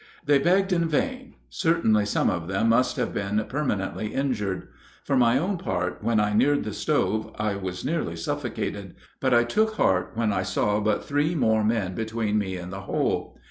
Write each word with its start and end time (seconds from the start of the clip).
They 0.25 0.39
begged 0.39 0.73
in 0.73 0.87
vain: 0.87 1.35
certainly 1.47 2.07
some 2.07 2.27
of 2.27 2.47
them 2.47 2.69
must 2.69 2.97
have 2.97 3.13
been 3.13 3.39
permanently 3.47 4.15
injured. 4.15 4.67
For 5.03 5.15
my 5.15 5.37
own 5.37 5.59
part, 5.59 5.99
when 6.03 6.19
I 6.19 6.33
neared 6.33 6.63
the 6.63 6.73
stove 6.73 7.29
I 7.37 7.55
was 7.55 7.85
nearly 7.85 8.15
suffocated; 8.15 8.95
but 9.19 9.31
I 9.31 9.43
took 9.43 9.75
heart 9.75 10.13
when 10.15 10.33
I 10.33 10.41
saw 10.41 10.79
but 10.79 11.05
three 11.05 11.35
more 11.35 11.63
men 11.63 11.93
between 11.93 12.39
me 12.39 12.57
and 12.57 12.73
the 12.73 12.81
hole. 12.81 13.37